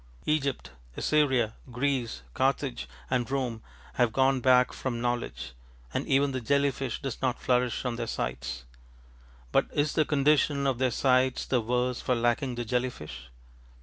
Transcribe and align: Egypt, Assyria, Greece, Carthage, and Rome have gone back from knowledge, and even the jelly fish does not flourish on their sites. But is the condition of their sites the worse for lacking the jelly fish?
Egypt, 0.25 0.71
Assyria, 0.97 1.53
Greece, 1.71 2.23
Carthage, 2.33 2.89
and 3.11 3.29
Rome 3.29 3.61
have 3.93 4.11
gone 4.11 4.39
back 4.39 4.73
from 4.73 4.99
knowledge, 4.99 5.51
and 5.93 6.07
even 6.07 6.31
the 6.31 6.41
jelly 6.41 6.71
fish 6.71 6.99
does 7.03 7.21
not 7.21 7.37
flourish 7.39 7.85
on 7.85 7.97
their 7.97 8.07
sites. 8.07 8.65
But 9.51 9.67
is 9.71 9.93
the 9.93 10.03
condition 10.05 10.65
of 10.65 10.79
their 10.79 10.89
sites 10.89 11.45
the 11.45 11.61
worse 11.61 12.01
for 12.01 12.15
lacking 12.15 12.55
the 12.55 12.65
jelly 12.65 12.89
fish? 12.89 13.29